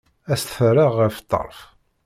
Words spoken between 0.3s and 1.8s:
Ad s-t-rreɣ ɣer ṭṭerf.